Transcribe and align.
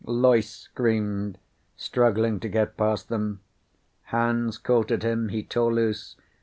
Loyce 0.03 0.49
screamed, 0.61 1.37
struggling 1.77 2.39
to 2.39 2.49
get 2.49 2.75
past 2.75 3.07
them. 3.09 3.39
Hands 4.05 4.57
caught 4.57 4.89
at 4.89 5.03
him. 5.03 5.29
He 5.29 5.43
tore 5.43 5.71
loose. 5.75 6.15